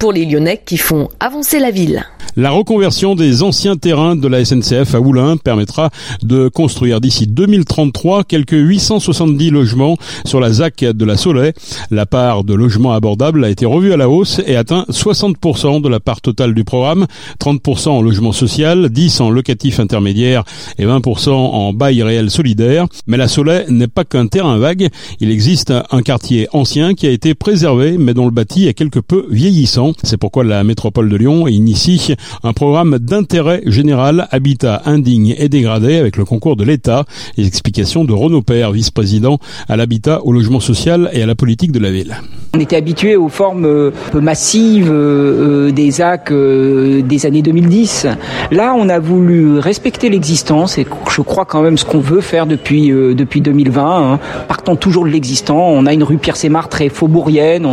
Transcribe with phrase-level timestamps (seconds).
[0.00, 2.04] pour les Lyonnais qui font avancer la ville.
[2.36, 5.90] La reconversion des anciens terrains de la SNCF à Oulin permettra
[6.22, 11.52] de construire d'ici 2033 quelques 870 logements sur la ZAC de la Soleil.
[11.90, 15.88] La part de logements abordables a été revue à la hausse et atteint 60% de
[15.88, 17.06] la part totale du programme,
[17.40, 20.44] 30% en logement social, 10 en locatif intermédiaire
[20.78, 22.86] et 20% en bail réel solidaire.
[23.08, 24.88] Mais la Soleil n'est pas qu'un terrain vague.
[25.18, 29.00] Il existe un quartier ancien qui a été préservé mais dont le bâti est quelque
[29.00, 29.89] peu vieillissant.
[30.02, 35.96] C'est pourquoi la métropole de Lyon initie un programme d'intérêt général habitat indigne et dégradé
[35.96, 37.04] avec le concours de l'État.
[37.36, 41.72] Les explications de Renaud Père, vice-président à l'habitat, au logement social et à la politique
[41.72, 42.16] de la ville.
[42.52, 48.08] On était habitué aux formes euh, massives euh, euh, des AC des années 2010.
[48.50, 52.46] Là, on a voulu respecter l'existence et je crois quand même ce qu'on veut faire
[52.46, 54.14] depuis depuis 2020.
[54.14, 54.18] Hein.
[54.48, 57.66] Partant toujours de l'existant, on a une rue Pierre-Sémar très faubourienne.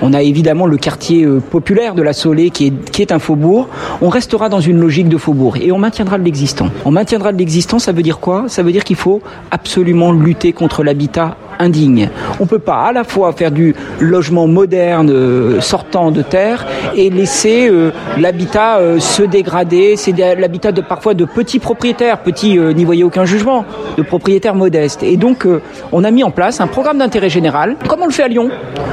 [0.00, 1.26] On, a évidemment le quartier
[1.60, 3.68] populaire de la Solée qui est qui est un faubourg
[4.00, 6.68] on restera dans une logique de faubourg et on maintiendra de l'existant.
[6.86, 8.44] On maintiendra de l'existant, ça veut dire quoi?
[8.48, 12.08] Ça veut dire qu'il faut absolument lutter contre l'habitat indigne.
[12.40, 16.66] On peut pas à la fois faire du logement moderne euh, sortant de terre
[16.96, 19.96] et laisser euh, l'habitat euh, se dégrader.
[19.96, 23.64] C'est l'habitat de parfois de petits propriétaires, petits n'y voyez aucun jugement,
[23.96, 25.02] de propriétaires modestes.
[25.02, 25.46] Et donc
[25.92, 28.50] on a mis en place un programme d'intérêt général, comme on le fait à Lyon,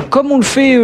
[0.09, 0.77] comme on le fait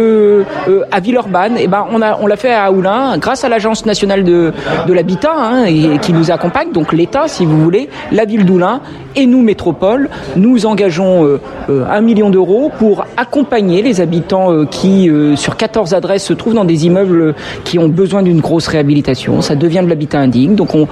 [0.90, 1.58] à Villeurbanne.
[1.58, 4.52] Et ben on a on l'a fait à Oulin grâce à l'agence nationale de
[4.86, 8.80] de l'habitat hein, et qui nous accompagne, donc l'État si vous voulez, la ville d'Oulin
[9.16, 11.38] et nous métropole, nous engageons
[11.74, 16.32] euh, un million d'euros pour accompagner les habitants euh, qui, euh, sur 14 adresses, se
[16.32, 19.40] trouvent dans des immeubles qui ont besoin d'une grosse réhabilitation.
[19.40, 20.54] Ça devient de l'habitat indigne.
[20.54, 20.86] Donc on,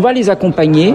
[0.00, 0.94] va les accompagner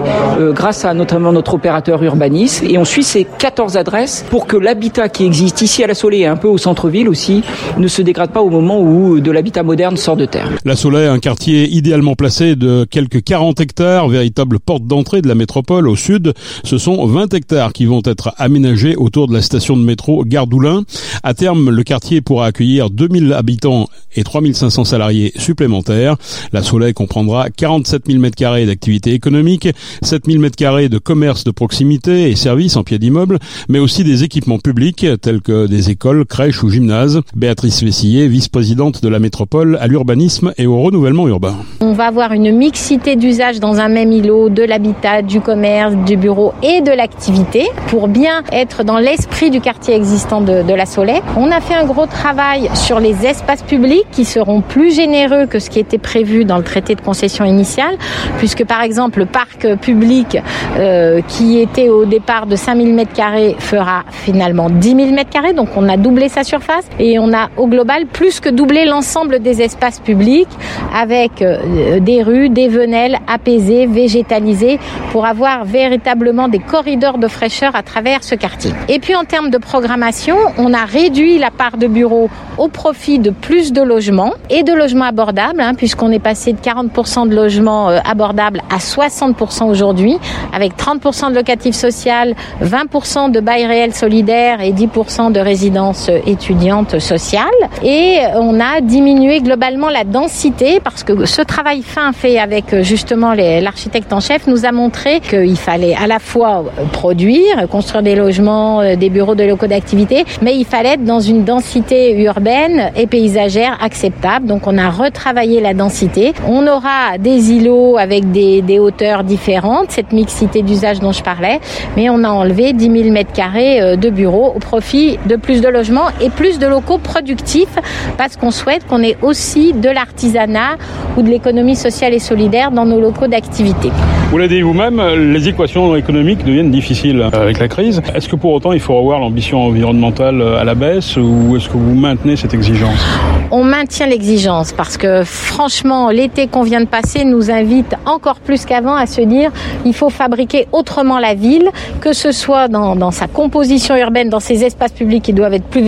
[0.50, 5.08] grâce à notamment notre opérateur Urbanis et on suit ces 14 adresses pour que l'habitat
[5.08, 7.42] qui existe ici à la Soleil et un peu au centre-ville aussi
[7.78, 10.50] ne se dégrade pas au moment où de l'habitat moderne sort de terre.
[10.64, 15.34] La Soleil, un quartier idéalement placé de quelques 40 hectares, véritable porte d'entrée de la
[15.34, 16.34] métropole au sud.
[16.64, 20.84] Ce sont 20 hectares qui vont être aménagés autour de la station de métro Gardoulin.
[21.22, 26.16] À terme, le quartier pourra accueillir 2000 habitants et 3500 salariés supplémentaires.
[26.52, 29.68] La Soleil comprendra 47 000 m2 d'activité économique,
[30.02, 34.24] 7 000 m2 de commerce de proximité et services en pied d'immeuble, mais aussi des
[34.24, 37.20] équipements publics tels que des écoles, crèches ou gymnases.
[37.34, 41.56] Béatrice Vessillier, vice-présidente de la métropole à l'urbanisme et au renouvellement urbain.
[41.80, 46.16] On va avoir une mixité d'usages dans un même îlot de l'habitat, du commerce, du
[46.16, 51.22] bureau et de l'activité pour bien être dans l'esprit du quartier existant de, la Soleil.
[51.36, 55.58] On a fait un gros travail sur les espaces publics qui seront plus généreux que
[55.58, 57.96] ce qui était prévu dans le traité de concession initiale,
[58.36, 60.38] puisque par exemple le parc public
[60.76, 65.88] euh, qui était au départ de 5000 m2 fera finalement 10 000 m2, donc on
[65.88, 70.00] a doublé sa surface et on a au global plus que doublé l'ensemble des espaces
[70.00, 70.48] publics
[70.94, 74.78] avec euh, des rues, des venelles apaisées, végétalisées
[75.12, 78.72] pour avoir véritablement des corridors de fraîcheur à travers ce quartier.
[78.90, 83.18] Et puis en termes de programmation, on a réduit la part de bureaux au profit
[83.18, 87.34] de plus de logements et de logements abordables, hein, puisqu'on est passé de 40% de
[87.34, 90.16] logements euh, abordables à 60% aujourd'hui,
[90.54, 96.98] avec 30% de locatif social, 20% de bail réel solidaire et 10% de résidences étudiantes
[96.98, 97.44] sociales.
[97.84, 102.82] Et on a diminué globalement la densité parce que ce travail fin fait avec euh,
[102.82, 108.16] justement l'architecte en chef nous a montré qu'il fallait à la fois produire, construire des
[108.16, 112.90] logements euh, des bureaux de locaux d'activité, mais il fallait être dans une densité urbaine
[112.96, 114.46] et paysagère acceptable.
[114.46, 116.32] Donc on a retravaillé la densité.
[116.46, 121.60] On aura des îlots avec des, hauteurs différentes, cette mixité d'usage dont je parlais,
[121.96, 125.60] mais on a enlevé 10 000 mètres carrés euh, de bureaux au profit de plus
[125.60, 127.78] de logements et plus de locaux productifs
[128.16, 130.76] parce qu'on souhaite qu'on ait aussi de l'artisanat
[131.16, 133.90] ou de l'économie sociale et solidaire dans nos locaux d'activité.
[134.30, 135.00] Vous l'avez dit vous-même,
[135.32, 138.02] les équations économiques deviennent difficiles avec la crise.
[138.14, 141.78] Est-ce que pour autant il faut revoir l'ambition environnementale à la baisse ou est-ce que
[141.78, 143.02] vous maintenez cette exigence?
[143.50, 148.66] On maintient l'exigence parce que franchement, l'été qu'on vient de passer nous invite encore plus
[148.66, 149.50] qu'avant à se dire
[149.86, 151.70] il faut fabriquer autrement la ville,
[152.02, 155.64] que ce soit dans, dans sa composition urbaine, dans ses espaces publics qui doivent être
[155.64, 155.82] plus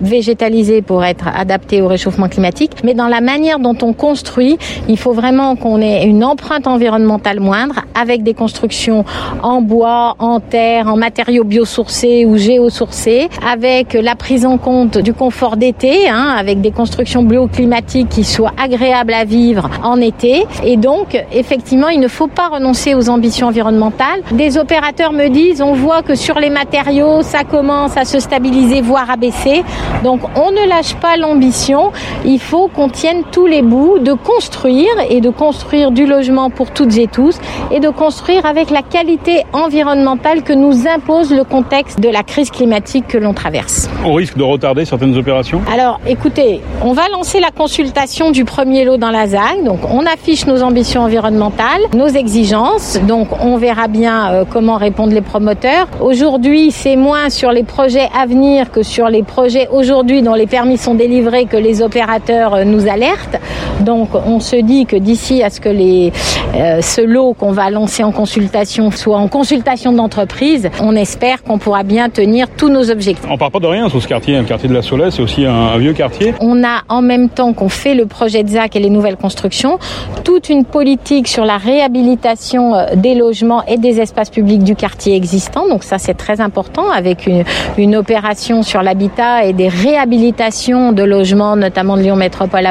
[0.00, 4.58] végétalisés pour être adaptés au réchauffement climatique, mais dans la manière dont on construit,
[4.88, 9.04] il faut vraiment qu'on ait une empreinte environnementale moindre avec des constructions
[9.42, 15.56] en bois, en terre, en matériaux biosourcés géosourcés, avec la prise en compte du confort
[15.56, 17.20] d'été, hein, avec des constructions
[17.52, 20.46] climatique qui soit agréable à vivre en été.
[20.64, 24.22] Et donc, effectivement, il ne faut pas renoncer aux ambitions environnementales.
[24.32, 28.80] Des opérateurs me disent, on voit que sur les matériaux, ça commence à se stabiliser,
[28.80, 29.62] voire à baisser.
[30.04, 31.92] Donc, on ne lâche pas l'ambition.
[32.24, 36.70] Il faut qu'on tienne tous les bouts de construire et de construire du logement pour
[36.70, 37.38] toutes et tous
[37.70, 42.50] et de construire avec la qualité environnementale que nous impose le contexte de la crise
[42.50, 43.88] climatique que l'on traverse.
[44.04, 48.84] On risque de retarder certaines opérations Alors, écoutez, on va lancer la consultation du premier
[48.84, 49.64] lot dans la ZAC.
[49.64, 52.98] Donc, on affiche nos ambitions environnementales, nos exigences.
[53.06, 55.86] Donc, on verra bien euh, comment répondent les promoteurs.
[56.00, 60.46] Aujourd'hui, c'est moins sur les projets à venir que sur les projets aujourd'hui dont les
[60.46, 63.38] permis sont délivrés que les opérateurs euh, nous alertent.
[63.80, 66.12] Donc, on se dit que d'ici à ce que les,
[66.54, 71.58] euh, ce lot qu'on va lancer en consultation soit en consultation d'entreprise, on espère qu'on
[71.58, 73.26] pourra bien tenir tous nos objectifs.
[73.30, 74.38] On part pas de rien sur ce quartier.
[74.38, 76.34] Le quartier de la Soleil, c'est aussi un, un, vieux quartier.
[76.40, 79.78] On a en même temps qu'on fait le projet de ZAC et les nouvelles constructions,
[80.24, 85.16] toute une politique sur la réhabilitation euh, des logements et des espaces publics du quartier
[85.16, 85.68] existant.
[85.68, 87.44] Donc ça, c'est très important avec une,
[87.76, 92.68] une opération sur l'habitat et des réhabilitations de logements, notamment de Lyon Métropole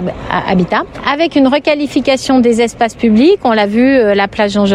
[0.47, 3.39] Habitat, avec une requalification des espaces publics.
[3.43, 4.65] On l'a vu, euh, la place Jean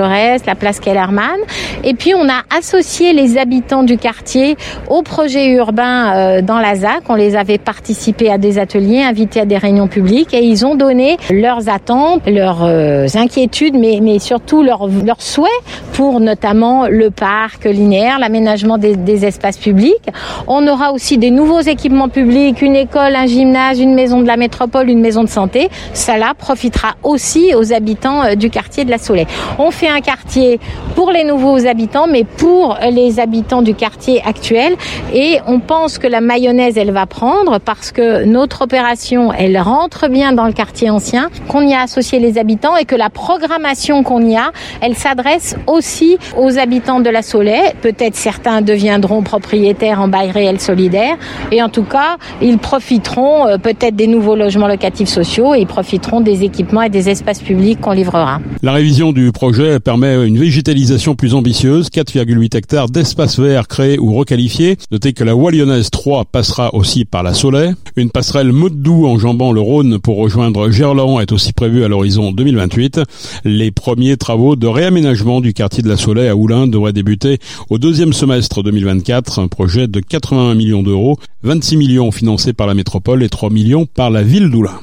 [0.46, 1.38] La place Kellerman.
[1.82, 4.56] Et puis, on a associé les habitants du quartier
[4.88, 7.02] au projet urbain euh, dans la ZAC.
[7.08, 10.74] On les avait participé à des ateliers, invités à des réunions publiques et ils ont
[10.74, 15.50] donné leurs attentes, leurs euh, inquiétudes, mais, surtout leurs, leurs souhaits
[15.92, 20.08] pour notamment le parc linéaire, l'aménagement des, espaces publics.
[20.48, 24.36] On aura aussi des nouveaux équipements publics, une école, un gymnase, une maison de la
[24.36, 25.70] métropole, une maison de santé.
[25.92, 29.26] Cela profitera aussi aux habitants du quartier de la Soleil.
[29.58, 30.58] On fait un quartier
[30.94, 34.74] pour les nouveaux habitants, mais pour les habitants du quartier actuel.
[35.12, 40.08] Et on pense que la mayonnaise, elle va prendre parce que notre opération, elle rentre
[40.08, 44.02] bien dans le quartier ancien, qu'on y a associé les habitants et que la programmation
[44.02, 44.50] qu'on y a,
[44.80, 47.72] elle s'adresse aussi aux habitants de la Soleil.
[47.80, 51.16] Peut-être certains deviendront propriétaires en bail réel solidaire.
[51.52, 55.66] Et en tout cas, ils profiteront euh, peut-être des nouveaux logements locatifs sociaux et ils
[55.66, 58.40] profiteront des équipements et des espaces publics qu'on livrera.
[58.62, 64.14] La révision du projet permet une végétalisation plus ambitieuse, 4,8 hectares d'espaces verts créés ou
[64.14, 64.76] requalifiés.
[64.90, 67.74] Notez que la voie lyonnaise 3 passera aussi par la Soleil.
[67.96, 73.00] Une passerelle Motte-Doux enjambant le Rhône pour rejoindre Gerland est aussi prévue à l'horizon 2028.
[73.44, 77.38] Les premiers travaux de réaménagement du quartier de la Soleil à Oulin devraient débuter
[77.68, 79.38] au deuxième semestre 2024.
[79.38, 83.86] Un projet de 81 millions d'euros, 26 millions financés par la métropole et 3 millions
[83.86, 84.80] par la ville d'Oulin.